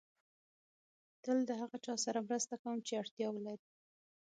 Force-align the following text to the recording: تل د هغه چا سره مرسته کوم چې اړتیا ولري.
تل 1.23 1.37
د 1.49 1.51
هغه 1.61 1.77
چا 1.85 1.93
سره 2.05 2.19
مرسته 2.27 2.53
کوم 2.63 2.77
چې 2.87 2.93
اړتیا 3.01 3.27
ولري. 3.31 3.67